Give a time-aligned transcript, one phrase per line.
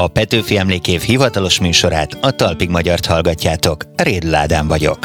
[0.00, 3.84] A Petőfi Emlékév hivatalos műsorát, a Talpig Magyart hallgatjátok.
[3.96, 4.98] Rédl Ádám vagyok.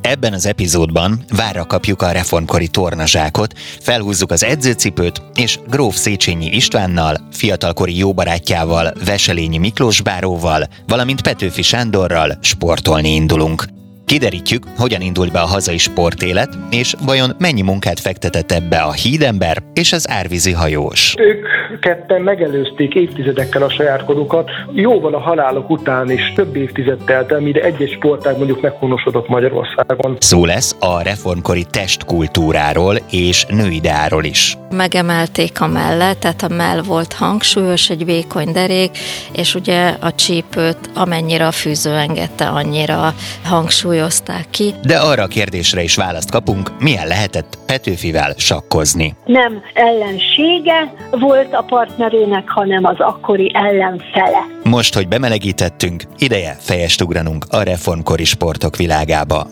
[0.00, 7.28] Ebben az epizódban várra kapjuk a reformkori tornazsákot, felhúzzuk az edzőcipőt, és Gróf Széchenyi Istvánnal,
[7.30, 13.64] fiatalkori jó barátjával, Veselényi Miklós Báróval, valamint Petőfi Sándorral sportolni indulunk.
[14.04, 19.62] Kiderítjük, hogyan indult be a hazai sportélet, és vajon mennyi munkát fektetett ebbe a hídember
[19.74, 21.14] és az árvízi hajós.
[21.18, 21.46] Ők
[21.80, 27.40] ketten megelőzték évtizedekkel a saját korukat, jóval a halálok után is több évtized telt el,
[27.40, 30.16] mire egy-egy sportág mondjuk meghonosodott Magyarországon.
[30.18, 34.56] Szó lesz a reformkori testkultúráról és nőideáról is.
[34.70, 38.98] Megemelték a mellet, tehát a mell volt hangsúlyos, egy vékony derék,
[39.32, 43.14] és ugye a csípőt amennyire a fűző engedte, annyira
[43.44, 44.74] hangsúlyozták ki.
[44.82, 49.14] De arra a kérdésre is választ kapunk, milyen lehetett Petőfivel sakkozni.
[49.24, 54.46] Nem ellensége volt a partnerének, hanem az akkori ellenfele.
[54.64, 59.46] Most, hogy bemelegítettünk, ideje fejest ugranunk a reformkori sportok világába.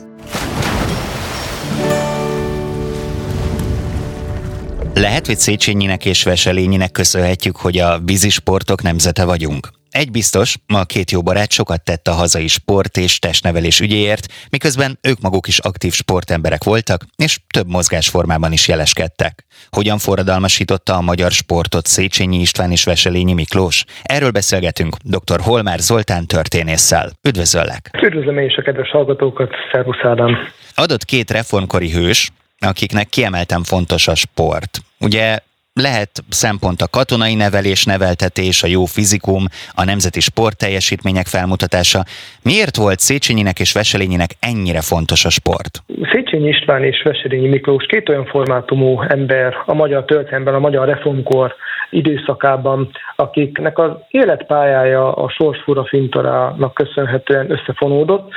[4.94, 9.79] Lehet, hogy Széchenyinek és Veselényinek köszönhetjük, hogy a vízisportok nemzete vagyunk.
[9.91, 14.27] Egy biztos, ma a két jó barát sokat tett a hazai sport és testnevelés ügyéért,
[14.50, 19.44] miközben ők maguk is aktív sportemberek voltak, és több mozgásformában is jeleskedtek.
[19.70, 23.84] Hogyan forradalmasította a magyar sportot Széchenyi István és Veselényi Miklós?
[24.02, 25.41] Erről beszélgetünk dr.
[25.41, 27.10] Holmár Zoltán történésszel.
[27.22, 27.91] Üdvözöllek!
[28.02, 30.36] Üdvözlöm én is a kedves hallgatókat, szervusz Ádám!
[30.75, 34.78] Adott két reformkori hős, akiknek kiemelten fontos a sport.
[34.98, 35.38] Ugye
[35.72, 42.00] lehet szempont a katonai nevelés, neveltetés, a jó fizikum, a nemzeti sport teljesítmények felmutatása.
[42.42, 45.82] Miért volt Széchenyinek és Veselényinek ennyire fontos a sport?
[46.12, 51.54] Széchenyi István és Veselényi Miklós két olyan formátumú ember a magyar történelemben, a magyar reformkor
[51.91, 58.32] időszakában, akiknek az életpályája a sorsfura fintorának köszönhetően összefonódott,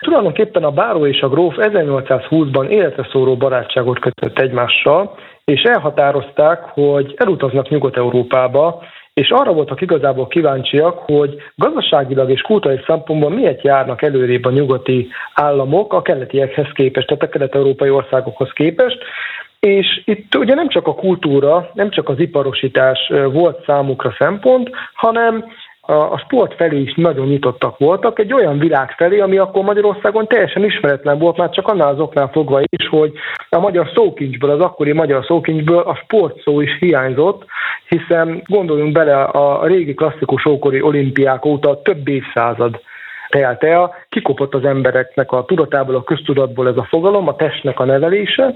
[0.00, 5.14] Tulajdonképpen a báró és a gróf 1820-ban életre szóró barátságot kötött egymással,
[5.44, 8.82] és elhatározták, hogy elutaznak Nyugat-Európába,
[9.14, 15.08] és arra voltak igazából kíváncsiak, hogy gazdaságilag és kultúrai szempontból miért járnak előrébb a nyugati
[15.34, 18.98] államok a keletiekhez képest, tehát a kelet-európai országokhoz képest,
[19.60, 25.44] és itt ugye nem csak a kultúra, nem csak az iparosítás volt számukra szempont, hanem
[25.90, 30.64] a sport felé is nagyon nyitottak voltak, egy olyan világ felé, ami akkor Magyarországon teljesen
[30.64, 33.12] ismeretlen volt, már csak annál az oknál fogva is, hogy
[33.48, 37.44] a magyar szókincsből, az akkori magyar szókincsből a sport szó is hiányzott,
[37.88, 42.80] hiszen gondoljunk bele a régi klasszikus ókori olimpiák óta több évszázad
[43.28, 47.84] telt el, kikopott az embereknek a tudatából, a köztudatból ez a fogalom, a testnek a
[47.84, 48.54] nevelése,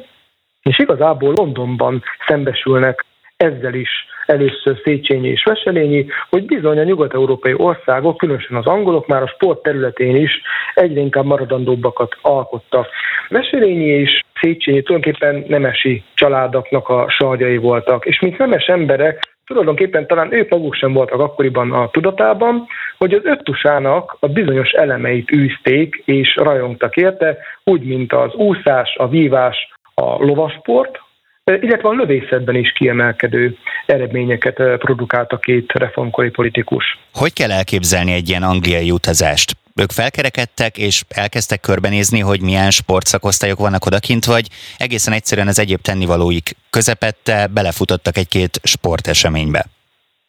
[0.62, 3.04] és igazából Londonban szembesülnek
[3.36, 3.90] ezzel is
[4.26, 9.62] először Széchenyi és Veselényi, hogy bizony a nyugat-európai országok, különösen az angolok már a sport
[9.62, 10.40] területén is
[10.74, 12.86] egyre inkább maradandóbbakat alkottak.
[13.28, 20.32] Veselényi és Széchenyi tulajdonképpen nemesi családoknak a sarjai voltak, és mint nemes emberek tulajdonképpen talán
[20.32, 22.66] ők maguk sem voltak akkoriban a tudatában,
[22.98, 29.08] hogy az öttusának a bizonyos elemeit űzték és rajongtak érte, úgy, mint az úszás, a
[29.08, 29.56] vívás,
[29.94, 31.00] a lovasport,
[31.44, 36.98] illetve a lövészetben is kiemelkedő eredményeket produkált a két reformkori politikus.
[37.14, 39.52] Hogy kell elképzelni egy ilyen angliai utazást?
[39.76, 44.46] Ők felkerekedtek és elkezdtek körbenézni, hogy milyen sportszakosztályok vannak odakint, vagy
[44.78, 49.64] egészen egyszerűen az egyéb tennivalóik közepette belefutottak egy-két sporteseménybe?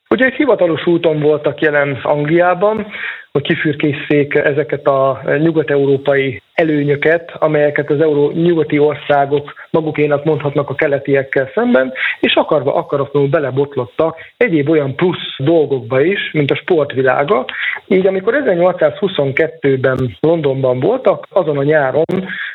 [0.10, 2.88] Ugye egy hivatalos úton voltak jelen Angliában,
[3.32, 11.52] hogy kifürkészszék ezeket a nyugat-európai előnyöket, amelyeket az euró nyugati országok magukénak mondhatnak a keletiekkel
[11.54, 17.46] szemben, és akarva akaratlanul belebotlottak egyéb olyan plusz dolgokba is, mint a sportvilága.
[17.88, 22.04] Így amikor 1822-ben Londonban voltak, azon a nyáron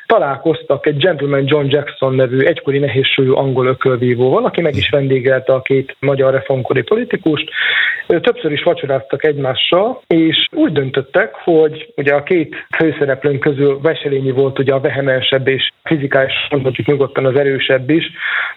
[0.09, 5.63] találkoztak egy Gentleman John Jackson nevű egykori nehézsúlyú angol ökölvívóval, aki meg is vendégelte a
[5.63, 7.51] két magyar reformkori politikust.
[8.07, 14.59] Többször is vacsoráztak egymással, és úgy döntöttek, hogy ugye a két főszereplőnk közül Veselényi volt
[14.59, 18.05] ugye a vehemensebb és fizikális mondhatjuk nyugodtan az erősebb is,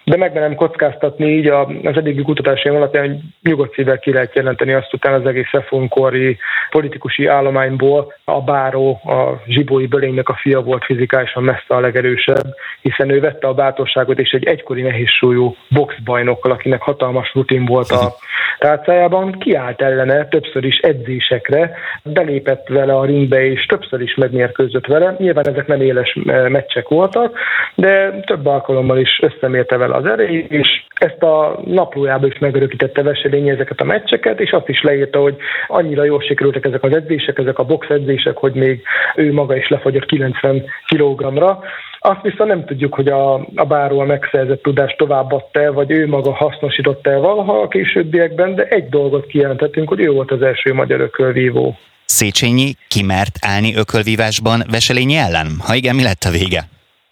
[0.03, 4.73] de meg nem kockáztatni így az eddigi kutatásaim alapján, hogy nyugodt szívvel ki lehet jelenteni
[4.73, 6.37] azt után az egész reformkori
[6.69, 13.09] politikusi állományból a báró, a zsibói bölénynek a fia volt fizikálisan messze a legerősebb, hiszen
[13.09, 18.15] ő vette a bátorságot és egy egykori nehézsúlyú boxbajnokkal, akinek hatalmas rutin volt a
[18.59, 21.71] tárcájában, kiállt ellene többször is edzésekre,
[22.03, 25.15] belépett vele a ringbe, és többször is megmérkőzött vele.
[25.21, 26.17] Nyilván ezek nem éles
[26.49, 27.37] meccsek voltak,
[27.75, 33.49] de több alkalommal is összemérte vele az erejét, és ezt a naplójába is megörökítette Veselényi
[33.49, 35.35] ezeket a meccseket, és azt is leírta, hogy
[35.67, 38.81] annyira jól sikerültek ezek az edzések, ezek a box edzések, hogy még
[39.15, 41.59] ő maga is lefagyott 90 kg-ra.
[41.99, 47.11] Azt viszont nem tudjuk, hogy a, a báról megszerzett tudást továbbadta vagy ő maga hasznosította
[47.11, 51.75] el valaha a későbbiekben, de egy dolgot kijelentettünk, hogy ő volt az első magyar ökölvívó.
[52.17, 55.47] Széchenyi kimert állni ökölvívásban Veselényi ellen?
[55.67, 56.61] Ha igen, mi lett a vége?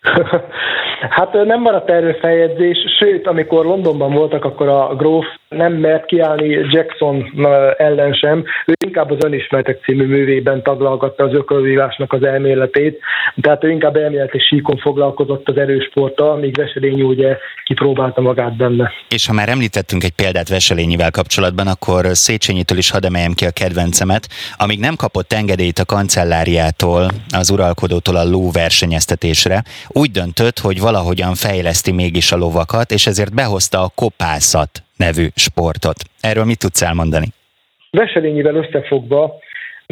[1.10, 6.48] Hát nem maradt erről feljegyzés, sőt, amikor Londonban voltak, akkor a Gróf nem mert kiállni
[6.48, 7.46] Jackson
[7.78, 13.00] ellen sem, ő inkább az Önismertek című művében taglalgatta az ökölvívásnak az elméletét,
[13.42, 18.92] tehát ő inkább elméleti síkon foglalkozott az erősporttal, míg Veselényi ugye kipróbálta magát benne.
[19.10, 23.52] És ha már említettünk egy példát Veselényivel kapcsolatban, akkor Széchenyitől is hadd emeljem ki a
[23.52, 24.28] kedvencemet.
[24.57, 27.07] Amíg nem kapott engedélyt a kancelláriától,
[27.38, 33.34] az uralkodótól a ló versenyeztetésre, úgy döntött, hogy valahogyan fejleszti mégis a lovakat, és ezért
[33.34, 35.98] behozta a kopászat nevű sportot.
[36.22, 37.28] Erről mit tudsz elmondani?
[37.92, 39.40] Veselényivel összefogva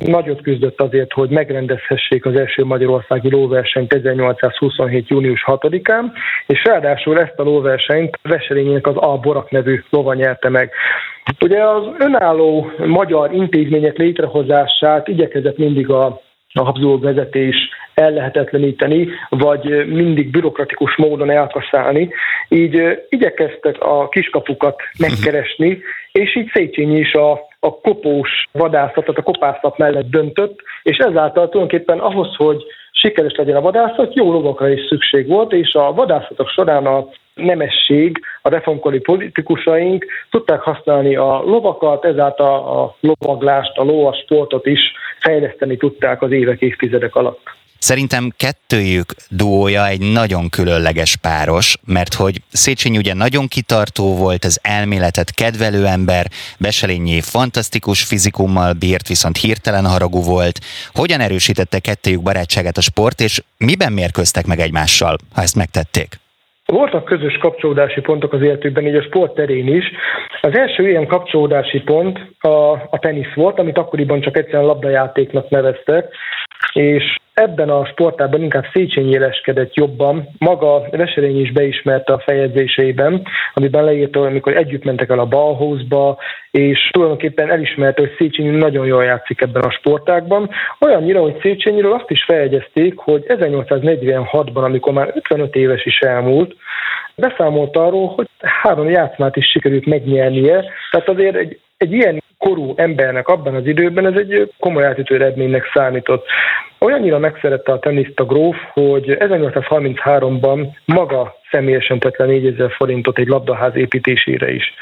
[0.05, 5.07] nagyot küzdött azért, hogy megrendezhessék az első magyarországi lóversenyt 1827.
[5.07, 6.03] június 6-án,
[6.47, 9.17] és ráadásul ezt a lóversenyt Veselényének az A.
[9.17, 10.71] Borak nevű lova nyerte meg.
[11.41, 16.21] Ugye az önálló magyar intézmények létrehozását igyekezett mindig a
[16.53, 17.55] a Habsburg vezetés
[17.93, 22.09] ellehetetleníteni, vagy mindig bürokratikus módon elkaszálni.
[22.49, 29.77] Így igyekeztek a kiskapukat megkeresni, és így Széchenyi is a, a kopós vadászatot, a kopászat
[29.77, 35.27] mellett döntött, és ezáltal tulajdonképpen ahhoz, hogy sikeres legyen a vadászat, jó lovakra is szükség
[35.27, 42.79] volt, és a vadászatok során a nemesség, a reformkori politikusaink tudták használni a lovakat, ezáltal
[42.79, 44.79] a lovaglást, a lóas sportot is
[45.27, 47.55] fejleszteni tudták az évek, évtizedek alatt.
[47.79, 54.59] Szerintem kettőjük duója egy nagyon különleges páros, mert hogy Széchenyi ugye nagyon kitartó volt, az
[54.61, 56.27] elméletet kedvelő ember,
[56.59, 60.59] Beselényi fantasztikus fizikummal bírt, viszont hirtelen haragú volt.
[60.93, 66.19] Hogyan erősítette kettőjük barátságát a sport, és miben mérkőztek meg egymással, ha ezt megtették?
[66.71, 69.91] Voltak közös kapcsolódási pontok az életükben, így a sport terén is.
[70.41, 76.13] Az első ilyen kapcsolódási pont a, a tenisz volt, amit akkoriban csak egyszerűen labdajátéknak neveztek,
[76.73, 80.29] és ebben a sportában inkább Széchenyi éleskedett jobban.
[80.37, 86.17] Maga Veselény is beismerte a fejezéseiben, amiben leírta, amikor együtt mentek el a Bauhausba,
[86.51, 90.49] és tulajdonképpen elismerte, hogy Széchenyi nagyon jól játszik ebben a sportágban.
[90.79, 96.55] Olyannyira, hogy Széchenyiről azt is feljegyezték, hogy 1846-ban, amikor már 55 éves is elmúlt,
[97.15, 103.27] beszámolt arról, hogy három játszmát is sikerült megnyernie, tehát azért egy, egy ilyen korú embernek
[103.27, 106.25] abban az időben ez egy komoly átütő eredménynek számított.
[106.79, 113.27] Olyannyira megszerette a teniszt a gróf, hogy 1833-ban maga személyesen tett le 4000 forintot egy
[113.27, 114.73] labdaház építésére is.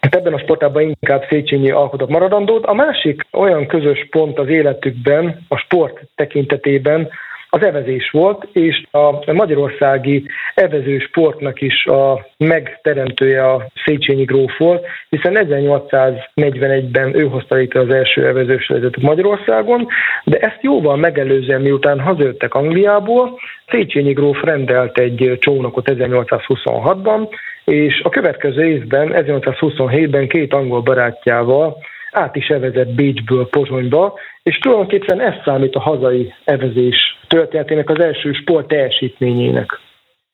[0.00, 2.64] Hát ebben a sportában inkább Széchenyi alkotott maradandót.
[2.64, 7.08] A másik olyan közös pont az életükben, a sport tekintetében,
[7.50, 10.24] az evezés volt, és a magyarországi
[10.54, 17.90] evező sportnak is a megteremtője a Széchenyi gróf volt, hiszen 1841-ben ő hozta létre az
[17.90, 19.86] első evezős Magyarországon,
[20.24, 23.38] de ezt jóval megelőzően, miután hazajöttek Angliából,
[23.70, 27.28] Széchenyi gróf rendelt egy csónakot 1826-ban,
[27.64, 31.76] és a következő évben, 1827-ben két angol barátjával
[32.12, 38.32] át is evezett Bécsből Pozsonyba, és tulajdonképpen ez számít a hazai evezés történetének az első
[38.32, 39.78] sport teljesítményének.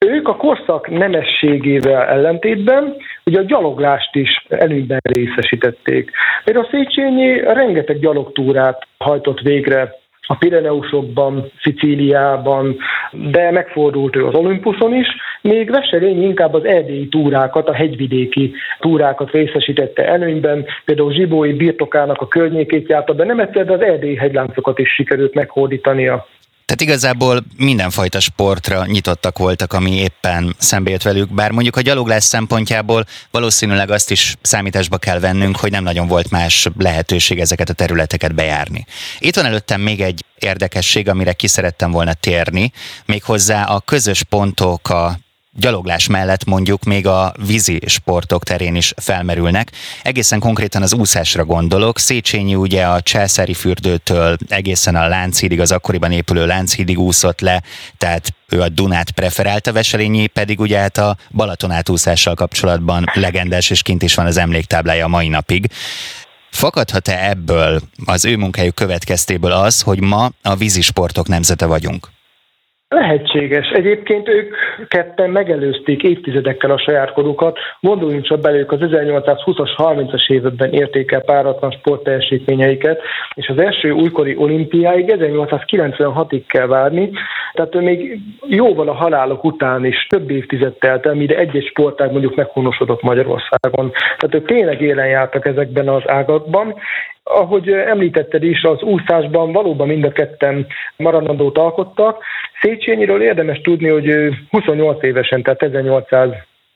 [0.06, 6.10] Ők a korszak nemességével ellentétben ugye a gyaloglást is előnyben részesítették.
[6.44, 9.94] Például a Széchenyi rengeteg gyalogtúrát hajtott végre
[10.26, 12.76] a Pireneusokban, Szicíliában,
[13.12, 15.06] de megfordult ő az Olympuson is,
[15.40, 22.28] még Veselény inkább az erdélyi túrákat, a hegyvidéki túrákat részesítette előnyben, például Zsibói birtokának a
[22.28, 26.26] környékét járta, de nem egyszer, de az erdélyi hegyláncokat is sikerült meghódítania.
[26.66, 32.24] Tehát igazából mindenfajta sportra nyitottak voltak, ami éppen szembe jött velük, bár mondjuk a gyaloglás
[32.24, 37.72] szempontjából valószínűleg azt is számításba kell vennünk, hogy nem nagyon volt más lehetőség ezeket a
[37.72, 38.86] területeket bejárni.
[39.18, 42.72] Itt van előttem még egy érdekesség, amire ki szerettem volna térni,
[43.04, 45.18] méghozzá a közös pontok a
[45.58, 49.72] gyaloglás mellett mondjuk még a vízi sportok terén is felmerülnek.
[50.02, 51.98] Egészen konkrétan az úszásra gondolok.
[51.98, 57.62] Széchenyi ugye a Császári fürdőtől egészen a Lánchídig, az akkoriban épülő Lánchídig úszott le,
[57.98, 63.82] tehát ő a Dunát preferálta, Veselényi pedig ugye hát a Balaton átúszással kapcsolatban legendás, és
[63.82, 65.70] kint is van az emléktáblája a mai napig.
[66.50, 72.15] Fakadhat-e ebből az ő munkájuk következtéből az, hogy ma a vízisportok nemzete vagyunk?
[72.88, 73.68] Lehetséges.
[73.68, 74.54] Egyébként ők
[74.88, 77.58] ketten megelőzték évtizedekkel a saját korukat.
[77.80, 83.00] Gondoljunk csak belőlük az 1820-as, 30-as években érték el páratlan sportteljesítményeiket,
[83.34, 87.10] és az első újkori olimpiáig 1896-ig kell várni,
[87.52, 92.34] tehát még jóval a halálok után is több évtized telt el, mire egy-egy sportág mondjuk
[92.34, 93.90] meghonosodott Magyarországon.
[93.90, 96.74] Tehát ők tényleg élen jártak ezekben az ágakban,
[97.28, 100.66] ahogy említetted is, az úszásban valóban mind a ketten
[100.96, 102.22] maradandót alkottak.
[102.60, 106.30] Széchenyiről érdemes tudni, hogy ő 28 évesen, tehát 1800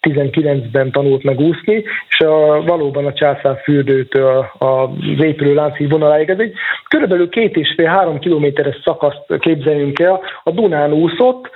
[0.09, 4.89] 19-ben tanult meg úszni, és a, valóban a császár fürdőtől az
[5.19, 6.29] épülő láncig vonaláig.
[6.29, 6.53] Ez egy
[6.89, 10.21] körülbelül két és fél, három kilométeres szakaszt képzeljünk el.
[10.43, 11.51] A Dunán úszott,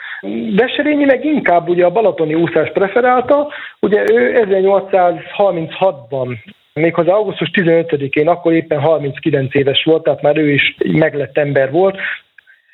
[0.56, 3.48] Veserényi meg inkább ugye a balatoni úszás preferálta,
[3.80, 6.36] ugye ő 1836-ban
[6.80, 11.96] Méghozzá augusztus 15-én, akkor éppen 39 éves volt, tehát már ő is meglett ember volt,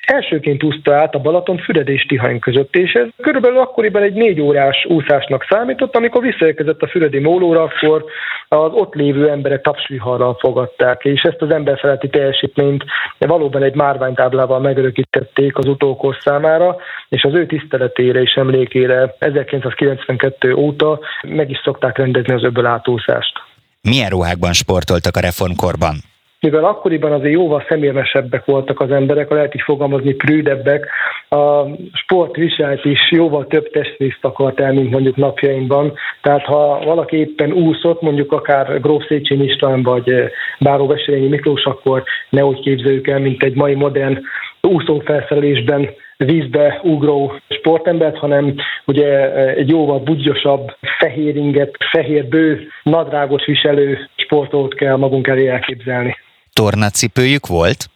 [0.01, 4.41] Elsőként úszta át a Balaton Füred és Tihany között, és ez körülbelül akkoriban egy négy
[4.41, 8.05] órás úszásnak számított, amikor visszaérkezett a Füredi mólóra, akkor
[8.47, 12.83] az ott lévő emberek tapsviharral fogadták, és ezt az emberfeletti teljesítményt
[13.17, 16.75] valóban egy márványtáblával megörökítették az utókor számára,
[17.09, 23.50] és az ő tiszteletére és emlékére 1992 óta meg is szokták rendezni az öbből átúszást.
[23.81, 25.95] Milyen ruhákban sportoltak a reformkorban?
[26.41, 30.87] mivel akkoriban azért jóval szemérmesebbek voltak az emberek, ha lehet is fogalmazni, prűdebbek,
[31.29, 35.93] a sport viselt is jóval több testrészt akart el, mint mondjuk napjainkban.
[36.21, 40.13] Tehát ha valaki éppen úszott, mondjuk akár Gróf Széchenyi István vagy
[40.59, 44.19] Báró Veselényi Miklós, akkor ne úgy képzeljük el, mint egy mai modern
[44.61, 45.89] úszófelszerelésben
[46.25, 54.73] vízbe ugró sportembert, hanem ugye egy jóval budjosabb, fehér inget, fehér bő, nadrágot viselő sportot
[54.73, 56.15] kell magunk elé elképzelni
[56.53, 57.89] tornacipőjük volt?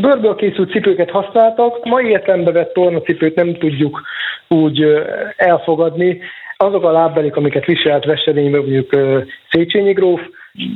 [0.00, 4.02] Bőrből készült cipőket használtak, mai értelembe vett tornacipőt nem tudjuk
[4.48, 4.84] úgy
[5.36, 6.20] elfogadni.
[6.56, 8.96] Azok a lábbelik, amiket viselt Veselény, mondjuk
[9.50, 10.20] Széchenyi gróf,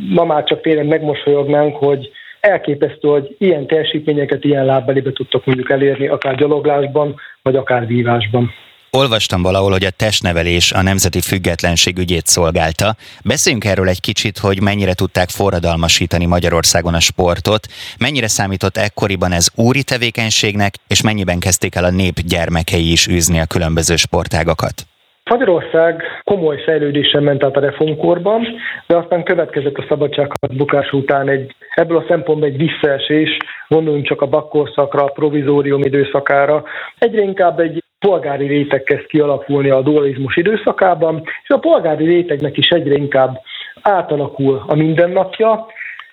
[0.08, 6.08] ma már csak tényleg megmosolyognánk, hogy elképesztő, hogy ilyen teljesítményeket ilyen lábbelibe tudtak mondjuk elérni,
[6.08, 8.50] akár gyaloglásban, vagy akár vívásban.
[8.92, 12.96] Olvastam valahol, hogy a testnevelés a nemzeti függetlenség ügyét szolgálta.
[13.24, 17.66] Beszéljünk erről egy kicsit, hogy mennyire tudták forradalmasítani Magyarországon a sportot,
[17.98, 23.40] mennyire számított ekkoriban ez úri tevékenységnek, és mennyiben kezdték el a nép gyermekei is űzni
[23.40, 24.86] a különböző sportágakat.
[25.30, 28.46] Magyarország komoly fejlődésen ment át a reformkorban,
[28.86, 33.36] de aztán következett a szabadságharc bukás után egy, ebből a szempontból egy visszaesés,
[33.68, 36.64] gondoljunk csak a bakkorszakra, a provizórium időszakára,
[36.98, 42.68] egyre inkább egy polgári réteg kezd kialakulni a dualizmus időszakában, és a polgári rétegnek is
[42.68, 43.40] egyre inkább
[43.82, 45.66] átalakul a mindennapja,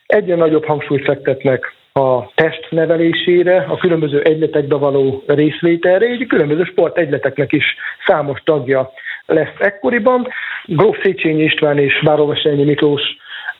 [0.05, 6.63] egyre nagyobb hangsúlyt fektetnek a test nevelésére, a különböző egyletekbe való részvételre, így a különböző
[6.63, 7.65] sportegyleteknek is
[8.05, 8.91] számos tagja
[9.25, 10.27] lesz ekkoriban.
[10.65, 13.01] Gróf Széchenyi István és Bárovesenyi Miklós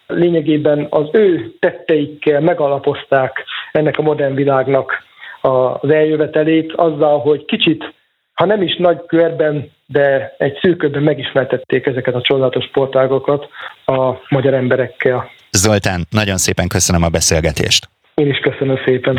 [0.08, 5.04] lényegében az ő tetteikkel megalapozták ennek a modern világnak
[5.42, 7.96] az eljövetelét azzal, hogy kicsit
[8.34, 13.48] ha nem is nagy körben, de egy szűkörben megismertették ezeket a csodálatos sportágokat
[13.86, 15.30] a magyar emberekkel.
[15.52, 17.90] Zoltán, nagyon szépen köszönöm a beszélgetést.
[18.22, 19.16] Én is köszönöm szépen.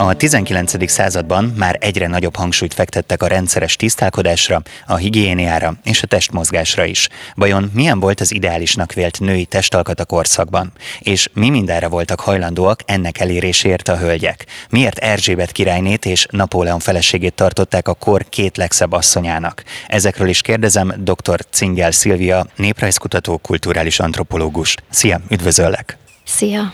[0.00, 0.90] A 19.
[0.90, 7.08] században már egyre nagyobb hangsúlyt fektettek a rendszeres tisztálkodásra, a higiéniára és a testmozgásra is.
[7.34, 10.72] Vajon milyen volt az ideálisnak vélt női testalkat a korszakban?
[10.98, 14.46] És mi mindenre voltak hajlandóak ennek eléréséért a hölgyek?
[14.70, 19.62] Miért Erzsébet királynét és Napóleon feleségét tartották a kor két legszebb asszonyának?
[19.86, 21.40] Ezekről is kérdezem dr.
[21.50, 24.74] Cingel Szilvia, néprajzkutató, kulturális antropológus.
[24.90, 25.96] Szia, üdvözöllek!
[26.24, 26.72] Szia!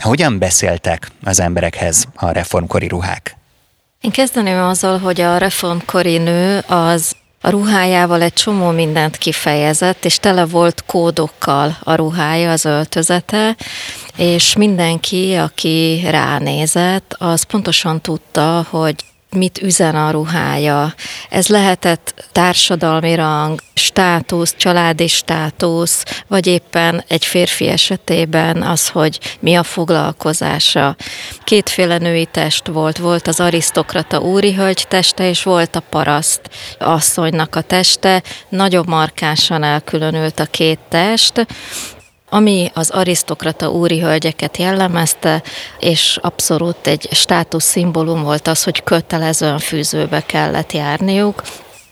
[0.00, 3.36] Hogyan beszéltek az emberekhez a reformkori ruhák?
[4.00, 10.18] Én kezdeném azzal, hogy a reformkori nő az a ruhájával egy csomó mindent kifejezett, és
[10.18, 13.56] tele volt kódokkal a ruhája, az öltözete,
[14.16, 18.94] és mindenki, aki ránézett, az pontosan tudta, hogy
[19.36, 20.94] mit üzen a ruhája.
[21.28, 29.54] Ez lehetett társadalmi rang, státusz, családi státusz, vagy éppen egy férfi esetében az, hogy mi
[29.54, 30.96] a foglalkozása.
[31.44, 32.98] Kétféle női test volt.
[32.98, 36.40] Volt az arisztokrata úrihölgy teste, és volt a paraszt
[36.78, 38.22] asszonynak a teste.
[38.48, 41.46] Nagyon markánsan elkülönült a két test,
[42.30, 45.42] ami az arisztokrata úri hölgyeket jellemezte,
[45.78, 51.42] és abszolút egy státusz szimbólum volt az, hogy kötelezően fűzőbe kellett járniuk,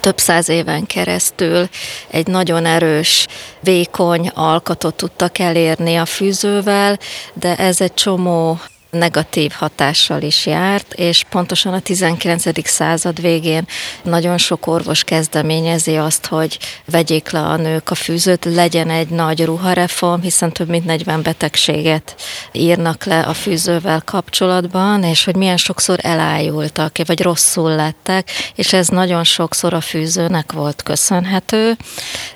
[0.00, 1.68] több száz éven keresztül
[2.10, 3.26] egy nagyon erős,
[3.60, 6.98] vékony alkatot tudtak elérni a fűzővel,
[7.32, 8.58] de ez egy csomó
[8.90, 12.68] negatív hatással is járt, és pontosan a 19.
[12.68, 13.66] század végén
[14.02, 19.44] nagyon sok orvos kezdeményezi azt, hogy vegyék le a nők a fűzőt, legyen egy nagy
[19.44, 22.14] ruhareform, hiszen több mint 40 betegséget
[22.52, 28.88] írnak le a fűzővel kapcsolatban, és hogy milyen sokszor elájultak, vagy rosszul lettek, és ez
[28.88, 31.76] nagyon sokszor a fűzőnek volt köszönhető,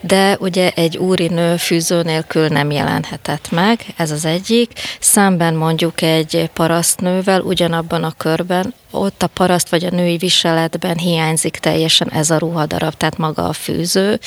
[0.01, 6.01] de ugye egy úri nő fűző nélkül nem jelenhetett meg, ez az egyik, szemben mondjuk
[6.01, 12.31] egy parasztnővel ugyanabban a körben, ott a paraszt vagy a női viseletben hiányzik teljesen ez
[12.31, 14.21] a ruhadarab, tehát maga a fűző,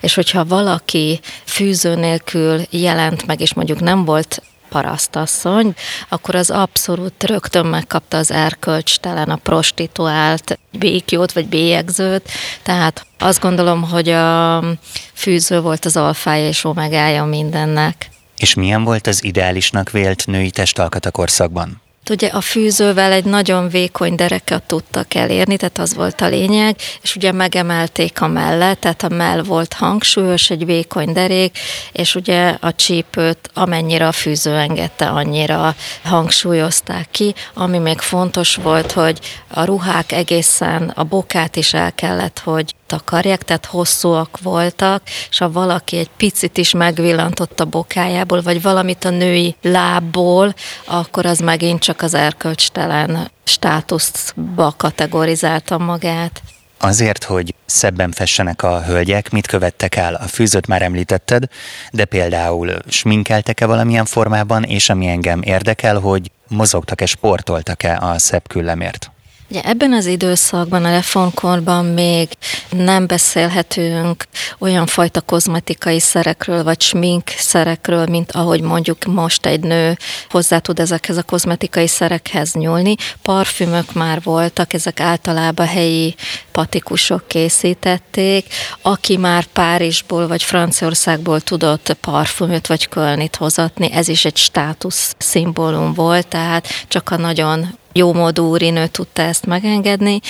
[0.00, 5.74] és hogyha valaki fűző nélkül jelent meg, és mondjuk nem volt parasztasszony,
[6.08, 12.28] akkor az abszolút rögtön megkapta az erkölcstelen, a prostituált békjót vagy bélyegzőt,
[12.62, 14.64] tehát azt gondolom, hogy a
[15.12, 18.10] fűző volt az alfája és omegája mindennek.
[18.40, 21.82] És milyen volt az ideálisnak vélt női testalkat a korszakban?
[22.10, 27.16] Ugye a fűzővel egy nagyon vékony dereket tudtak elérni, tehát az volt a lényeg, és
[27.16, 31.58] ugye megemelték a mellett, tehát a mell volt hangsúlyos, egy vékony derék,
[31.92, 38.92] és ugye a csípőt amennyire a fűző engedte, annyira hangsúlyozták ki, ami még fontos volt,
[38.92, 39.18] hogy
[39.48, 45.50] a ruhák egészen a bokát is el kellett, hogy takarják, tehát hosszúak voltak, és ha
[45.50, 50.54] valaki egy picit is megvillantott a bokájából, vagy valamit a női lábból,
[50.84, 56.42] akkor az megint csak az erkölcstelen státuszba kategorizálta magát.
[56.78, 60.14] Azért, hogy szebben fessenek a hölgyek, mit követtek el?
[60.14, 61.44] A fűzőt már említetted,
[61.92, 69.10] de például sminkeltek-e valamilyen formában, és ami engem érdekel, hogy mozogtak-e, sportoltak-e a szebb küllemért?
[69.50, 72.28] Ugye ebben az időszakban, a reformkorban még
[72.70, 74.24] nem beszélhetünk
[74.58, 80.78] olyan fajta kozmetikai szerekről, vagy smink szerekről, mint ahogy mondjuk most egy nő hozzá tud
[80.78, 82.94] ezekhez a kozmetikai szerekhez nyúlni.
[83.22, 86.14] Parfümök már voltak, ezek általában helyi
[86.52, 88.46] patikusok készítették,
[88.82, 95.94] aki már Párizsból vagy Franciaországból tudott parfümöt vagy kölnit hozatni, ez is egy státusz szimbólum
[95.94, 100.20] volt, tehát csak a nagyon jómódú úrinő tudta ezt megengedni.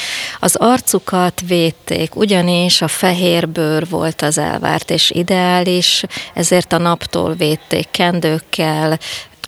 [0.41, 7.35] Az arcukat védték, ugyanis a fehér bőr volt az elvárt és ideális, ezért a naptól
[7.35, 8.99] védték kendőkkel,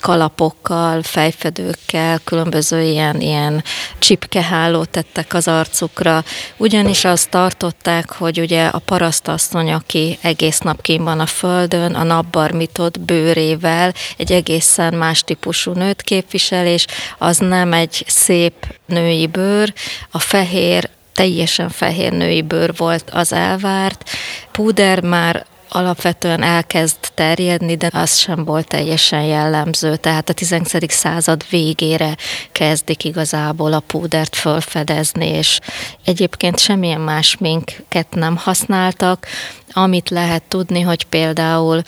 [0.02, 3.64] kalapokkal, fejfedőkkel, különböző ilyen, ilyen
[3.98, 6.24] csipkehálót tettek az arcukra,
[6.56, 12.02] ugyanis azt tartották, hogy ugye a parasztasszony, aki egész nap kín van a földön, a
[12.02, 16.86] napbarmitot bőrével egy egészen más típusú nőt képvisel, és
[17.18, 18.54] az nem egy szép
[18.86, 19.72] női bőr,
[20.10, 24.10] a fehér teljesen fehér női bőr volt az elvárt.
[24.52, 29.96] Púder már alapvetően elkezd terjedni, de az sem volt teljesen jellemző.
[29.96, 30.92] Tehát a 19.
[30.92, 32.16] század végére
[32.52, 35.58] kezdik igazából a púdert fölfedezni, és
[36.04, 39.26] egyébként semmilyen más minket nem használtak.
[39.72, 41.82] Amit lehet tudni, hogy például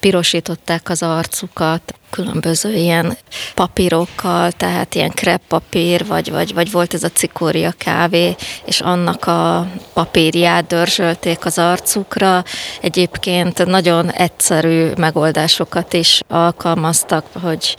[0.00, 3.16] pirosították az arcukat, különböző ilyen
[3.54, 8.34] papírokkal, tehát ilyen kreppapír, vagy, vagy, vagy volt ez a cikória kávé,
[8.64, 12.44] és annak a papírját dörzsölték az arcukra.
[12.80, 17.76] Egyébként nagyon egyszerű megoldásokat is alkalmaztak, hogy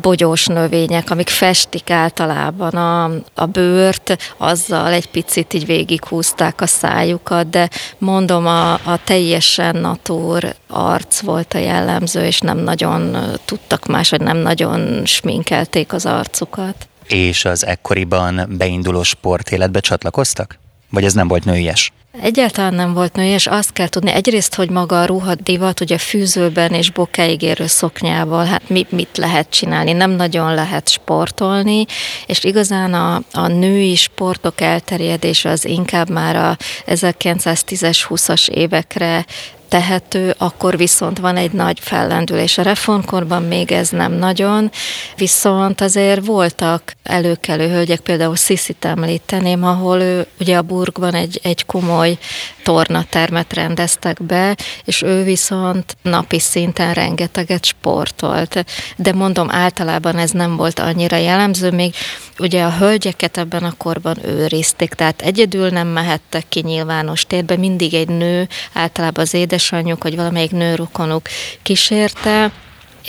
[0.00, 7.50] bogyós növények, amik festik általában a, a bőrt, azzal egy picit így végighúzták a szájukat,
[7.50, 14.10] de mondom, a, a teljesen natúr arc volt a jellemző, és nem nagyon tudtak más,
[14.10, 16.88] vagy nem nagyon sminkelték az arcukat.
[17.06, 20.58] És az ekkoriban beinduló sportéletbe csatlakoztak?
[20.90, 21.92] Vagy ez nem volt nőies?
[22.20, 25.98] Egyáltalán nem volt nő, és azt kell tudni, egyrészt, hogy maga a ruha divat, ugye
[25.98, 31.84] fűzőben és bokáig érő szoknyával, hát mit, mit lehet csinálni, nem nagyon lehet sportolni,
[32.26, 39.26] és igazán a, a női sportok elterjedése az inkább már a 1910-es, 20-as évekre
[39.72, 42.58] tehető, akkor viszont van egy nagy fellendülés.
[42.58, 44.70] A reformkorban még ez nem nagyon,
[45.16, 51.66] viszont azért voltak előkelő hölgyek, például Sziszit említeném, ahol ő ugye a burgban egy, egy
[51.66, 52.18] komoly
[52.62, 58.64] tornatermet rendeztek be, és ő viszont napi szinten rengeteget sportolt.
[58.96, 61.94] De mondom, általában ez nem volt annyira jellemző, még
[62.38, 67.94] ugye a hölgyeket ebben a korban őrizték, tehát egyedül nem mehettek ki nyilvános térbe, mindig
[67.94, 71.28] egy nő, általában az édesanyjuk, vagy valamelyik nőrukonuk
[71.62, 72.52] kísérte,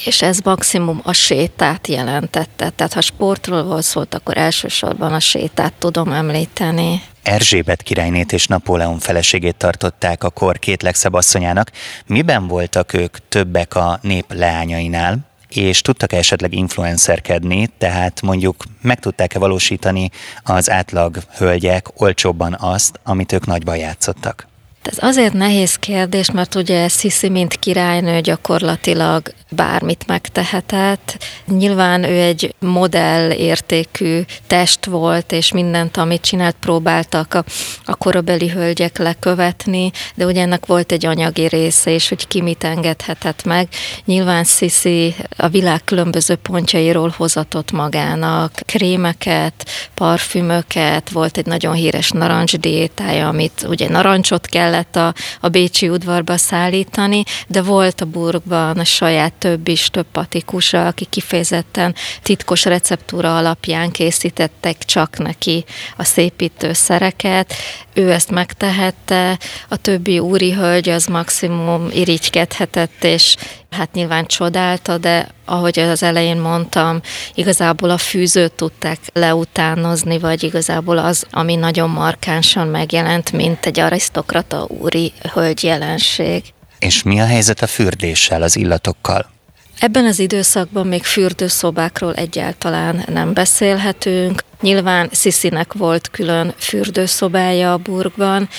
[0.05, 2.69] és ez maximum a sétát jelentette.
[2.69, 7.01] Tehát ha sportról volt szólt, akkor elsősorban a sétát tudom említeni.
[7.23, 11.71] Erzsébet királynét és Napóleon feleségét tartották a kor két legszebb asszonyának.
[12.05, 15.31] Miben voltak ők többek a nép leányainál?
[15.55, 20.09] és tudtak-e esetleg influencerkedni, tehát mondjuk meg tudták-e valósítani
[20.43, 24.47] az átlag hölgyek olcsóbban azt, amit ők nagyban játszottak?
[24.83, 31.17] Ez azért nehéz kérdés, mert ugye Sisi, mint királynő gyakorlatilag bármit megtehetett.
[31.45, 37.43] Nyilván ő egy modell értékű test volt, és mindent, amit csinált, próbáltak a,
[37.85, 42.63] a korabeli hölgyek lekövetni, de ugye ennek volt egy anyagi része, és hogy ki mit
[42.63, 43.67] engedhetett meg.
[44.05, 53.27] Nyilván Sisi a világ különböző pontjairól hozatott magának krémeket, parfümöket, volt egy nagyon híres narancsdiétája,
[53.27, 59.33] amit ugye narancsot kellett a, a Bécsi udvarba szállítani, de volt a burgban a saját
[59.33, 65.65] több is, több patikusa, aki kifejezetten titkos receptúra alapján készítettek csak neki
[65.97, 67.53] a szépítő szereket.
[67.93, 69.37] Ő ezt megtehette,
[69.69, 73.35] a többi úri hölgy az maximum irigykedhetett, és
[73.69, 77.01] hát nyilván csodálta, de ahogy az elején mondtam,
[77.33, 84.62] igazából a fűzőt tudták leutánozni, vagy igazából az, ami nagyon markánsan megjelent, mint egy arisztokrata
[84.67, 86.43] úri hölgy jelenség.
[86.79, 89.31] És mi a helyzet a fürdéssel, az illatokkal?
[89.79, 94.43] Ebben az időszakban még fürdőszobákról egyáltalán nem beszélhetünk.
[94.61, 98.49] Nyilván Sziszinek volt külön fürdőszobája a burgban,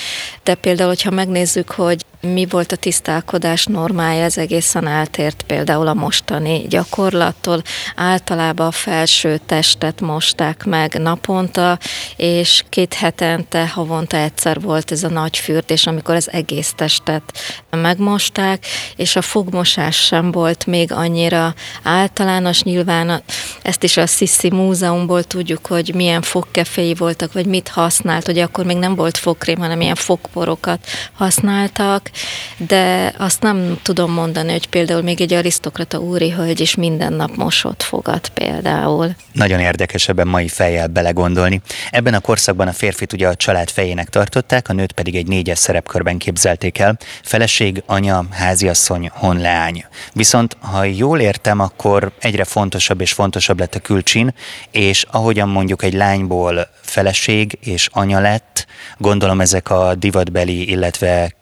[0.43, 5.93] de például, hogyha megnézzük, hogy mi volt a tisztálkodás normája, ez egészen eltért például a
[5.93, 7.61] mostani gyakorlattól.
[7.95, 11.79] Általában a felső testet mosták meg naponta,
[12.15, 17.23] és két hetente, havonta egyszer volt ez a nagy fürdés, amikor az egész testet
[17.69, 22.63] megmosták, és a fogmosás sem volt még annyira általános.
[22.63, 23.23] Nyilván
[23.61, 28.27] ezt is a Sissi Múzeumból tudjuk, hogy milyen fogkeféi voltak, vagy mit használt.
[28.27, 32.11] Ugye akkor még nem volt fogkrém, hanem ilyen fogporokat használtak,
[32.57, 37.35] de azt nem tudom mondani, hogy például még egy arisztokrata úri hölgy is minden nap
[37.35, 39.15] mosott fogat például.
[39.31, 41.61] Nagyon érdekes ebben mai fejjel belegondolni.
[41.91, 45.57] Ebben a korszakban a férfit ugye a család fejének tartották, a nőt pedig egy négyes
[45.57, 46.97] szerepkörben képzelték el.
[47.23, 49.85] Feleség, anya, háziasszony, honleány.
[50.13, 54.33] Viszont, ha jól értem, akkor egyre fontosabb és fontosabb lett a külcsin,
[54.71, 58.65] és ahogyan mondjuk egy lányból feleség és anya lett,
[58.97, 61.33] gondolom ezek a divatbeli, illetve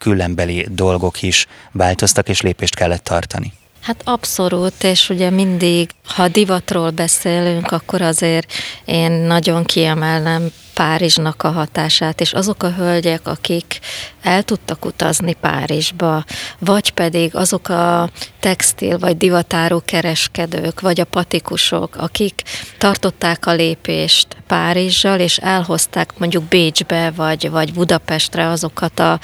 [0.69, 3.53] dolgok is változtak, és lépést kellett tartani.
[3.83, 8.53] Hát abszolút, és ugye mindig, ha divatról beszélünk, akkor azért
[8.85, 13.79] én nagyon kiemelnem Párizsnak a hatását, és azok a hölgyek, akik
[14.21, 16.23] el tudtak utazni Párizsba,
[16.59, 22.41] vagy pedig azok a textil vagy divatáró kereskedők, vagy a patikusok, akik
[22.77, 29.19] tartották a lépést Párizsal, és elhozták mondjuk Bécsbe, vagy, vagy Budapestre azokat a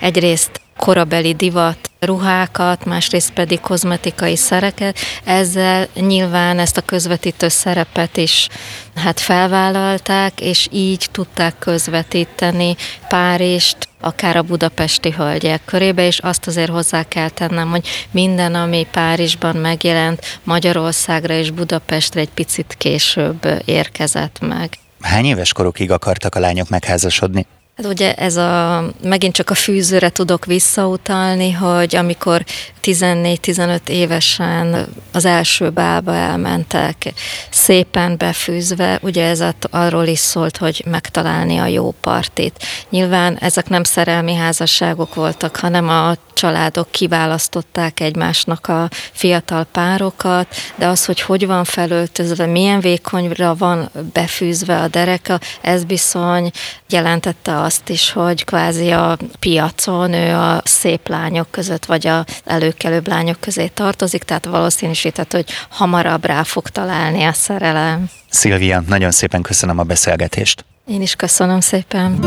[0.00, 4.98] egyrészt korabeli divat ruhákat, másrészt pedig kozmetikai szereket.
[5.24, 8.48] Ezzel nyilván ezt a közvetítő szerepet is
[8.94, 12.76] hát felvállalták, és így tudták közvetíteni
[13.08, 18.86] Párizst, akár a budapesti hölgyek körébe, és azt azért hozzá kell tennem, hogy minden, ami
[18.90, 24.78] Párizsban megjelent, Magyarországra és Budapestre egy picit később érkezett meg.
[25.00, 27.46] Hány éves korukig akartak a lányok megházasodni?
[27.80, 32.44] Hát ugye ez a, megint csak a fűzőre tudok visszautalni, hogy amikor
[32.82, 37.12] 14-15 évesen az első bálba elmentek,
[37.50, 42.64] szépen befűzve, ugye ez arról is szólt, hogy megtalálni a jó partit.
[42.90, 50.86] Nyilván ezek nem szerelmi házasságok voltak, hanem a családok kiválasztották egymásnak a fiatal párokat, de
[50.86, 56.50] az, hogy hogy van felöltözve, milyen vékonyra van befűzve a dereka, ez bizony
[56.88, 63.08] jelentette azt is, hogy kvázi a piacon ő a szép lányok között, vagy a előkelőbb
[63.08, 68.10] lányok közé tartozik, tehát valószínűsített, hogy hamarabb rá fog találni a szerelem.
[68.28, 70.64] Szilvia, nagyon szépen köszönöm a beszélgetést.
[70.86, 72.18] Én is köszönöm szépen.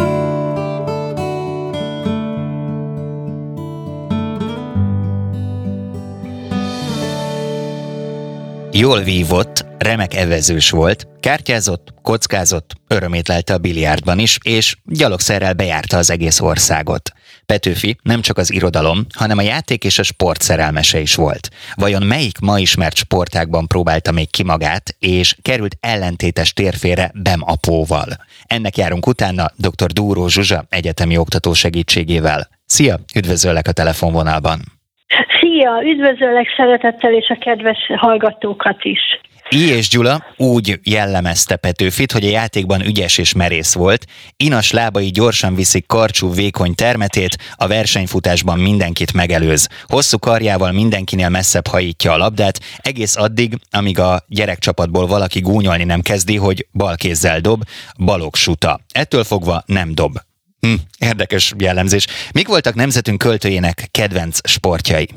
[8.72, 15.98] Jól vívott, remek evezős volt, kártyázott, kockázott, örömét lelte a biliárdban is, és gyalogszerrel bejárta
[15.98, 17.12] az egész országot.
[17.46, 21.50] Petőfi nem csak az irodalom, hanem a játék és a sport szerelmese is volt.
[21.76, 28.08] Vajon melyik ma ismert sportágban próbálta még ki magát, és került ellentétes térfére Bem apóval?
[28.46, 29.92] Ennek járunk utána dr.
[29.92, 32.48] Dúró Zsuzsa egyetemi oktató segítségével.
[32.66, 34.60] Szia, üdvözöllek a telefonvonalban!
[35.40, 39.00] Szia, üdvözöllek szeretettel és a kedves hallgatókat is.
[39.54, 39.68] I.
[39.68, 44.06] és Gyula úgy jellemezte Petőfit, hogy a játékban ügyes és merész volt,
[44.38, 49.68] inas lábai gyorsan viszik karcsú, vékony termetét, a versenyfutásban mindenkit megelőz.
[49.86, 56.02] Hosszú karjával mindenkinél messzebb hajítja a labdát, egész addig, amíg a gyerekcsapatból valaki gúnyolni nem
[56.02, 57.64] kezdi, hogy bal kézzel dob,
[57.98, 58.80] balogsuta.
[58.92, 60.18] Ettől fogva nem dob.
[60.60, 62.08] Hm, érdekes jellemzés.
[62.32, 65.10] Mik voltak nemzetünk költőjének kedvenc sportjai?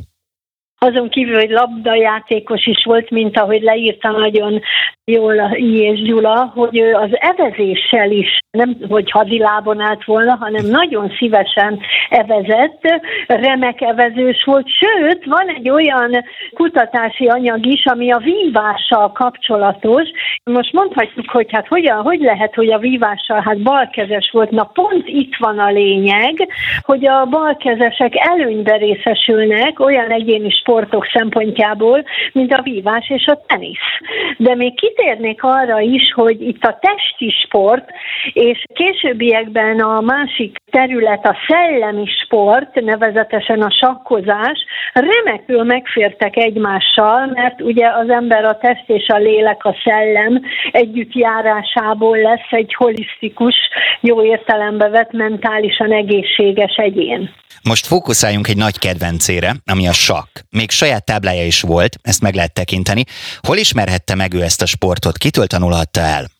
[0.78, 4.60] Azon kívül, hogy labdajátékos is volt, mint ahogy leírta nagyon
[5.04, 5.80] jól I.
[5.80, 11.80] és Gyula, hogy ő az evezéssel is, nem hogy hadilábon állt volna, hanem nagyon szívesen
[12.08, 12.80] evezett,
[13.26, 20.08] remek evezős volt, sőt, van egy olyan kutatási anyag is, ami a vívással kapcsolatos.
[20.44, 25.08] Most mondhatjuk, hogy hát hogyan, hogy lehet, hogy a vívással, hát balkezes volt, na pont
[25.08, 26.48] itt van a lényeg,
[26.82, 33.88] hogy a balkezesek előnybe részesülnek olyan egyéni sportok szempontjából, mint a vívás és a tenisz.
[34.36, 37.90] De még kitérnék arra is, hogy itt a testi sport,
[38.32, 47.60] és későbbiekben a másik terület a szellemi sport, nevezetesen a sakkozás, remekül megfértek egymással, mert
[47.60, 53.54] ugye az ember a test és a lélek, a szellem együttjárásából lesz egy holisztikus,
[54.00, 57.30] jó értelembe vett mentálisan egészséges egyén.
[57.66, 60.38] Most fókuszáljunk egy nagy kedvencére, ami a sakk.
[60.50, 63.04] Még saját táblája is volt, ezt meg lehet tekinteni.
[63.40, 65.18] Hol ismerhette meg ő ezt a sportot?
[65.18, 66.30] Kitől tanulhatta el?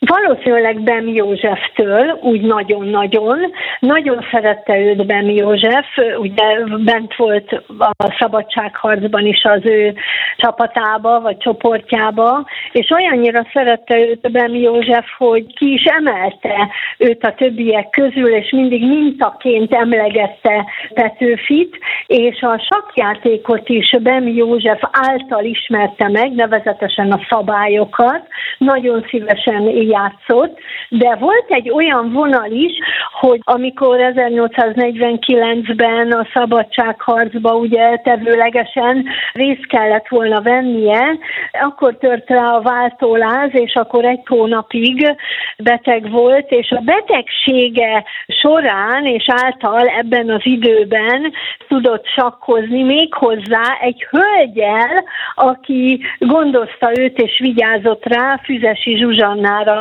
[0.00, 3.38] Valószínűleg Bem Józseftől, úgy nagyon-nagyon.
[3.80, 5.86] Nagyon szerette őt Bem József,
[6.18, 6.42] ugye
[6.84, 9.94] bent volt a szabadságharcban is az ő
[10.36, 17.34] csapatába, vagy csoportjába, és olyannyira szerette őt Bem József, hogy ki is emelte őt a
[17.34, 26.08] többiek közül, és mindig mintaként emlegette Petőfit, és a sakjátékot is Bem József által ismerte
[26.08, 28.26] meg, nevezetesen a szabályokat,
[28.58, 32.72] nagyon szívesen játszott, de volt egy olyan vonal is,
[33.20, 41.18] hogy amikor 1849-ben a szabadságharcba ugye tevőlegesen részt kellett volna vennie,
[41.52, 45.16] akkor tört rá a váltóláz, és akkor egy hónapig
[45.58, 51.32] beteg volt, és a betegsége során és által ebben az időben
[51.68, 59.77] tudott sakkozni még hozzá egy hölgyel, aki gondozta őt és vigyázott rá, Füzesi Zsuzsannára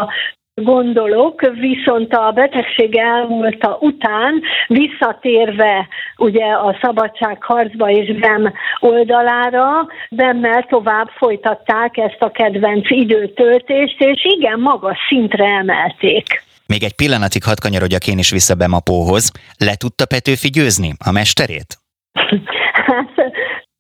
[0.64, 11.10] gondolok, viszont a betegség elmúlta után visszatérve ugye a szabadságharcba és BEM oldalára, Bemmel tovább
[11.10, 16.46] folytatták ezt a kedvenc időtöltést, és igen, magas szintre emelték.
[16.68, 19.32] Még egy pillanatig hadd kanyarodjak én is vissza Bemapóhoz.
[19.58, 21.78] Le tudta Petőfi győzni a mesterét?
[22.88, 23.27] Hát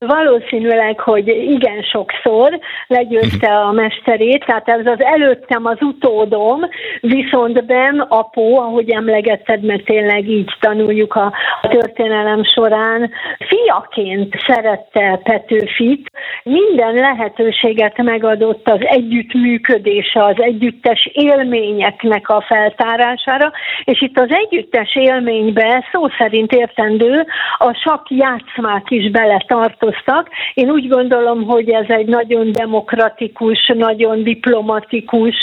[0.05, 6.59] Valószínűleg, hogy igen sokszor legyőzte a mesterét, tehát ez az előttem az utódom,
[7.01, 15.19] viszont Ben apó, ahogy emlegetted, mert tényleg így tanuljuk a, a történelem során, fiaként szerette
[15.23, 16.11] Petőfit,
[16.43, 23.51] minden lehetőséget megadott az együttműködése, az együttes élményeknek a feltárására,
[23.83, 27.25] és itt az együttes élménybe szó szerint értendő
[27.57, 29.43] a sakk játszmák is bele
[29.87, 30.29] tartoztak.
[30.53, 35.35] Én úgy gondolom, hogy ez egy nagyon demokratikus, nagyon diplomatikus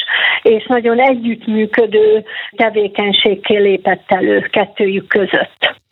[0.43, 2.25] és nagyon együttműködő
[2.57, 5.83] tevékenységké lépett elő kettőjük között.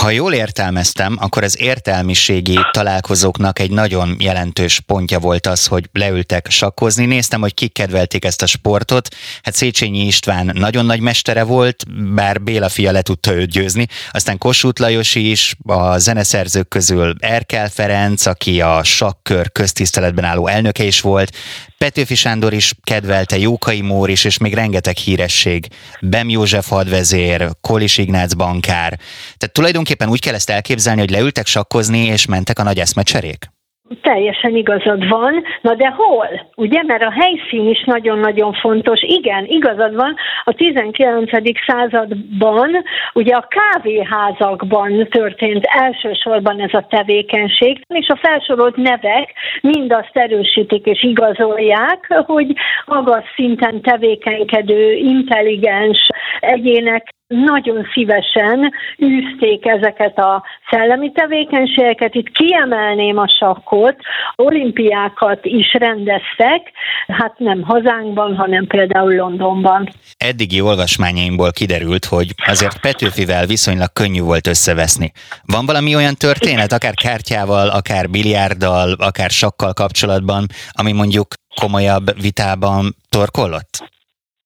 [0.00, 6.50] Ha jól értelmeztem, akkor az értelmiségi találkozóknak egy nagyon jelentős pontja volt az, hogy leültek
[6.50, 7.06] sakkozni.
[7.06, 9.08] Néztem, hogy kik kedvelték ezt a sportot.
[9.42, 13.86] Hát Széchenyi István nagyon nagy mestere volt, bár Béla fia le tudta őt győzni.
[14.10, 20.84] Aztán Kossuth Lajos is, a zeneszerzők közül Erkel Ferenc, aki a sakkör köztiszteletben álló elnöke
[20.84, 21.36] is volt.
[21.78, 25.66] Petőfi Sándor is kedvelte, Jókai Mór is, és még rengeteg híresség.
[26.00, 28.98] Bem József hadvezér, Kolis Ignác bankár.
[29.36, 33.55] Tehát tulajdonképpen úgy kell ezt elképzelni, hogy leültek sakkozni, és mentek a nagy eszmecserék?
[34.02, 36.50] Teljesen igazad van, na de hol?
[36.56, 39.02] Ugye, mert a helyszín is nagyon-nagyon fontos.
[39.02, 41.30] Igen, igazad van, a 19.
[41.66, 42.70] században
[43.12, 50.86] ugye a kávéházakban történt elsősorban ez a tevékenység, és a felsorolt nevek mind azt erősítik
[50.86, 52.52] és igazolják, hogy
[52.86, 56.08] magas szinten tevékenykedő, intelligens
[56.40, 62.14] egyének nagyon szívesen űzték ezeket a szellemi tevékenységeket.
[62.14, 63.96] Itt kiemelném a sakkot,
[64.36, 66.72] olimpiákat is rendeztek,
[67.06, 69.88] hát nem hazánkban, hanem például Londonban.
[70.16, 75.12] Eddigi olvasmányaimból kiderült, hogy azért Petőfivel viszonylag könnyű volt összeveszni.
[75.44, 81.26] Van valami olyan történet, akár kártyával, akár biliárddal, akár sakkal kapcsolatban, ami mondjuk
[81.60, 83.94] komolyabb vitában torkollott?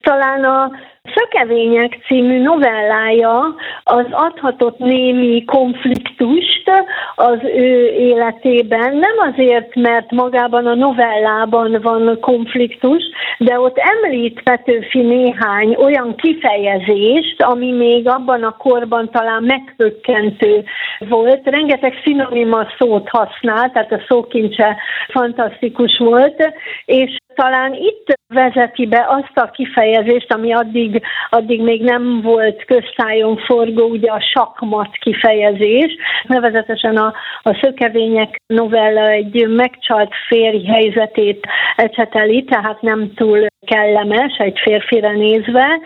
[0.01, 0.71] Talán a
[1.03, 6.71] Szökevények című novellája az adhatott némi konfliktust
[7.15, 13.03] az ő életében, nem azért, mert magában a novellában van konfliktus,
[13.39, 20.65] de ott említ Petőfi néhány olyan kifejezést, ami még abban a korban talán megpökkentő
[20.99, 21.41] volt.
[21.45, 24.77] Rengeteg szinonima szót használ, tehát a szókincse
[25.09, 26.53] fantasztikus volt,
[26.85, 30.90] és talán itt vezeti be azt a kifejezést, ami addig,
[31.31, 35.97] addig még nem volt köztájon forgó, ugye a sakmat kifejezés.
[36.27, 44.59] Nevezetesen a, a szökevények novella egy megcsalt férj helyzetét ecseteli, tehát nem túl kellemes egy
[44.59, 45.81] férfire nézve,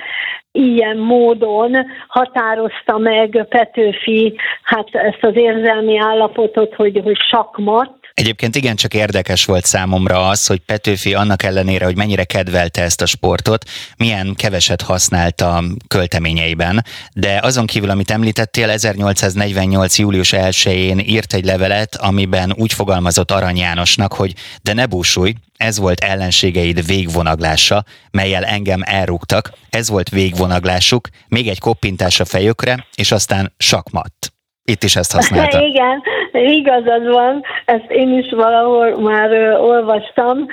[0.53, 1.77] ilyen módon
[2.09, 9.45] határozta meg Petőfi hát ezt az érzelmi állapotot, hogy, hogy sakmat, Egyébként igen, csak érdekes
[9.45, 14.83] volt számomra az, hogy Petőfi annak ellenére, hogy mennyire kedvelte ezt a sportot, milyen keveset
[14.83, 19.99] használta költeményeiben, de azon kívül, amit említettél, 1848.
[19.99, 25.79] július 1-én írt egy levelet, amiben úgy fogalmazott Arany Jánosnak, hogy de ne búsulj, ez
[25.79, 33.13] volt ellenségeid végvonaglása, melyel engem elrúgtak, ez volt végvonaglásuk, még egy koppintás a fejükre, és
[33.13, 34.34] aztán sakmat.
[34.65, 35.61] Itt is ezt használta.
[35.71, 40.47] Igen, igazad van, ezt én is valahol már ö, olvastam,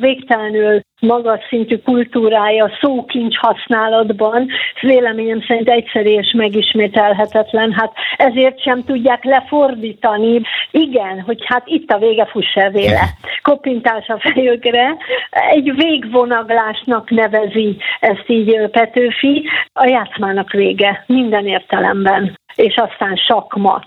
[0.00, 4.48] végtelenül magas szintű kultúrája szókincs használatban,
[4.80, 10.40] véleményem szerint egyszerű és megismételhetetlen, hát ezért sem tudják lefordítani.
[10.70, 13.08] Igen, hogy hát itt a vége, fuss el véle.
[13.42, 14.96] Kopintás a fejükre.
[15.30, 19.44] Egy végvonaglásnak nevezi ezt így Petőfi.
[19.72, 22.38] A játszmának vége, minden értelemben.
[22.56, 23.86] És aztán sakmat.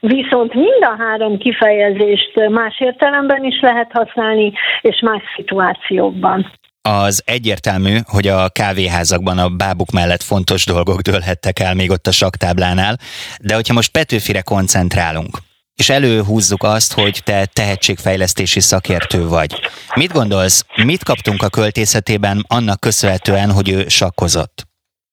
[0.00, 6.52] Viszont mind a három kifejezést más értelemben is lehet használni, és más szituációkban.
[6.82, 12.12] Az egyértelmű, hogy a kávéházakban a bábuk mellett fontos dolgok dőlhettek el még ott a
[12.12, 12.96] saktáblánál,
[13.40, 15.38] de hogyha most Petőfire koncentrálunk,
[15.74, 19.60] és előhúzzuk azt, hogy te tehetségfejlesztési szakértő vagy.
[19.94, 24.69] Mit gondolsz, mit kaptunk a költészetében annak köszönhetően, hogy ő sakkozott?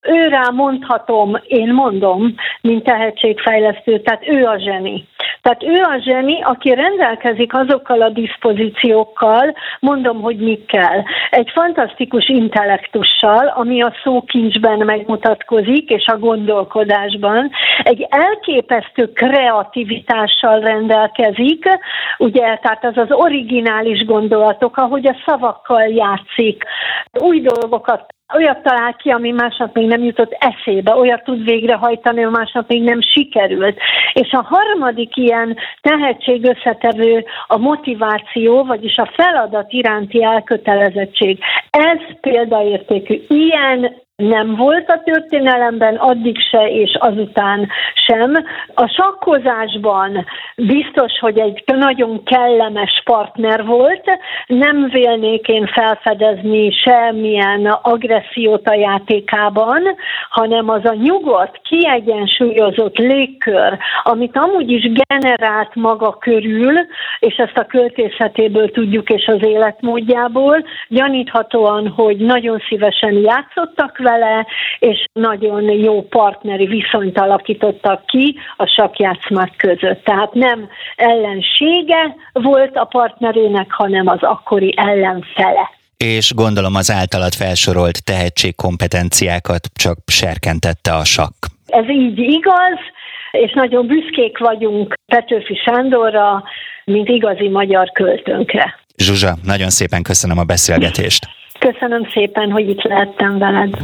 [0.07, 5.07] Őrá mondhatom, én mondom, mint tehetségfejlesztő, tehát ő a zseni.
[5.41, 10.59] Tehát ő a zseni, aki rendelkezik azokkal a diszpozíciókkal, mondom, hogy mi.
[11.29, 17.51] Egy fantasztikus intellektussal, ami a szókincsben megmutatkozik, és a gondolkodásban.
[17.83, 21.65] Egy elképesztő kreativitással rendelkezik,
[22.17, 26.63] ugye, tehát az az originális gondolatok, ahogy a szavakkal játszik,
[27.19, 32.37] új dolgokat olyat talál ki, ami másnap még nem jutott eszébe, olyat tud végrehajtani, ami
[32.37, 33.77] másnap még nem sikerült.
[34.13, 41.39] És a harmadik ilyen tehetség összetevő a motiváció, vagyis a feladat iránti elkötelezettség.
[41.69, 43.25] Ez példaértékű.
[43.27, 48.33] Ilyen nem volt a történelemben, addig se és azután sem.
[48.73, 50.25] A sakkozásban
[50.55, 54.03] biztos, hogy egy nagyon kellemes partner volt,
[54.47, 59.81] nem vélnék én felfedezni semmilyen agressziót a játékában,
[60.29, 66.73] hanem az a nyugodt, kiegyensúlyozott légkör, amit amúgy is generált maga körül,
[67.19, 74.06] és ezt a költészetéből tudjuk, és az életmódjából, gyaníthatóan, hogy nagyon szívesen játszottak vele,
[74.79, 80.03] és nagyon jó partneri viszonyt alakítottak ki a sakjátszmák között.
[80.03, 88.03] Tehát nem ellensége volt a partnerének, hanem az akkori ellenfele és gondolom az általad felsorolt
[88.03, 91.45] tehetségkompetenciákat csak serkentette a sakk.
[91.65, 92.79] Ez így igaz,
[93.31, 96.43] és nagyon büszkék vagyunk Petőfi Sándorra,
[96.85, 98.79] mint igazi magyar költőnkre.
[98.97, 101.27] Zsuzsa, nagyon szépen köszönöm a beszélgetést.
[101.59, 103.77] Köszönöm szépen, hogy itt lehettem veled.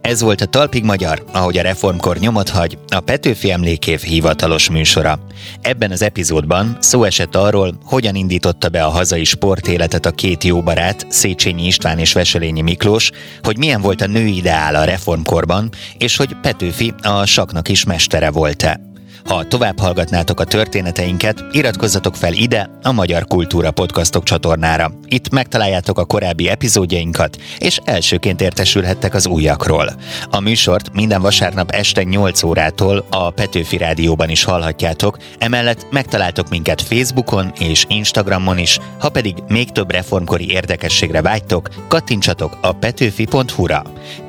[0.00, 5.18] Ez volt a Talpig Magyar, ahogy a reformkor nyomot hagy, a Petőfi Emlékév hivatalos műsora.
[5.62, 10.62] Ebben az epizódban szó esett arról, hogyan indította be a hazai sportéletet a két jó
[10.62, 13.10] barát, Széchenyi István és Veselényi Miklós,
[13.42, 18.30] hogy milyen volt a nő ideál a reformkorban, és hogy Petőfi a saknak is mestere
[18.30, 18.93] volt-e.
[19.28, 24.90] Ha tovább hallgatnátok a történeteinket, iratkozzatok fel ide, a Magyar Kultúra Podcastok csatornára.
[25.06, 29.90] Itt megtaláljátok a korábbi epizódjainkat, és elsőként értesülhettek az újakról.
[30.30, 36.82] A műsort minden vasárnap este 8 órától a Petőfi Rádióban is hallhatjátok, emellett megtaláltok minket
[36.82, 43.82] Facebookon és Instagramon is, ha pedig még több reformkori érdekességre vágytok, kattintsatok a petőfi.hu-ra.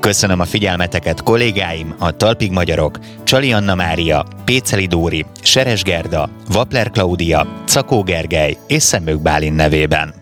[0.05, 6.89] Köszönöm a figyelmeteket kollégáim, a Talpig Magyarok, Csali Anna Mária, Péceli Dóri, Seres Gerda, Vapler
[6.89, 10.13] Klaudia, Cakó Gergely és Szemők Bálin nevében.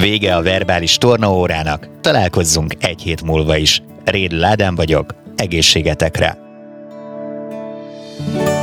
[0.00, 3.82] Vége a verbális tornaórának, találkozzunk egy hét múlva is.
[4.04, 6.38] Réd Ládán vagyok, egészségetekre!
[8.16, 8.53] thank you